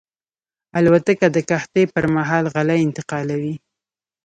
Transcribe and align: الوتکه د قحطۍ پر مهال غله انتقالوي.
الوتکه 0.77 1.27
د 1.35 1.37
قحطۍ 1.49 1.83
پر 1.93 2.05
مهال 2.15 2.45
غله 2.53 2.75
انتقالوي. 2.85 3.55